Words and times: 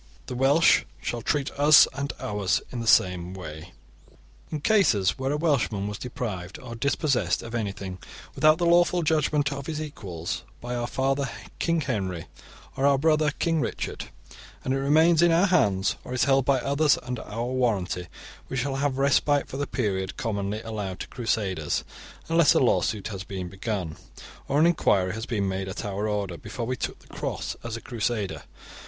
The 0.25 0.33
Welsh 0.33 0.81
shall 0.99 1.21
treat 1.21 1.51
us 1.59 1.87
and 1.93 2.11
ours 2.19 2.59
in 2.71 2.79
the 2.79 2.87
same 2.87 3.35
way. 3.35 3.71
* 4.09 4.51
In 4.51 4.59
cases 4.59 5.19
where 5.19 5.31
a 5.31 5.37
Welshman 5.37 5.87
was 5.87 5.99
deprived 5.99 6.57
or 6.57 6.73
dispossessed 6.73 7.43
of 7.43 7.53
anything, 7.53 7.99
without 8.33 8.57
the 8.57 8.65
lawful 8.65 9.03
judgement 9.03 9.53
of 9.53 9.67
his 9.67 9.79
equals, 9.79 10.41
by 10.59 10.75
our 10.75 10.87
father 10.87 11.29
King 11.59 11.81
Henry 11.81 12.25
or 12.75 12.87
our 12.87 12.97
brother 12.97 13.29
King 13.37 13.61
Richard, 13.61 14.09
and 14.65 14.73
it 14.73 14.77
remains 14.79 15.21
in 15.21 15.31
our 15.31 15.45
hands 15.45 15.97
or 16.03 16.15
is 16.15 16.23
held 16.23 16.45
by 16.45 16.57
others 16.61 16.97
under 17.03 17.21
our 17.21 17.45
warranty, 17.45 18.07
we 18.49 18.57
shall 18.57 18.77
have 18.77 18.97
respite 18.97 19.47
for 19.47 19.57
the 19.57 19.67
period 19.67 20.17
commonly 20.17 20.63
allowed 20.63 20.99
to 21.01 21.07
Crusaders, 21.09 21.83
unless 22.27 22.55
a 22.55 22.59
lawsuit 22.59 23.09
had 23.09 23.27
been 23.27 23.49
begun, 23.49 23.97
or 24.47 24.57
an 24.59 24.65
enquiry 24.65 25.13
had 25.13 25.27
been 25.27 25.47
made 25.47 25.67
at 25.67 25.85
our 25.85 26.07
order, 26.07 26.37
before 26.39 26.65
we 26.65 26.75
took 26.75 26.97
the 26.97 27.07
Cross 27.13 27.55
as 27.63 27.77
a 27.77 27.81
Crusader. 27.81 28.41